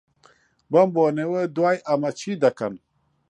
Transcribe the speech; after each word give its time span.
بەم 0.71 0.89
بۆنەیەوە، 0.95 1.41
دوای 1.55 1.77
ئەمە 1.87 2.11
چی 2.19 2.33
دەکەن؟ 2.43 2.73